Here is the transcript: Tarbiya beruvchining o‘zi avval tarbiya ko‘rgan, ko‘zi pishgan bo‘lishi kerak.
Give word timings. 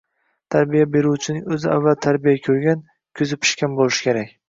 Tarbiya 0.55 0.87
beruvchining 0.95 1.53
o‘zi 1.57 1.71
avval 1.75 1.99
tarbiya 2.09 2.43
ko‘rgan, 2.49 2.85
ko‘zi 3.23 3.43
pishgan 3.45 3.81
bo‘lishi 3.81 4.09
kerak. 4.13 4.39